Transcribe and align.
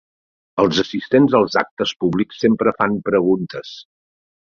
Els 0.63 0.79
assistents 0.83 1.37
als 1.41 1.59
actes 1.63 1.95
públics 2.01 2.43
sempre 2.47 2.77
fan 2.83 3.01
preguntes. 3.15 3.81